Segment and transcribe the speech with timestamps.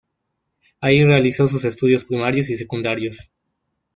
[0.79, 3.29] Ahí realizó sus estudios primarios y secundarios.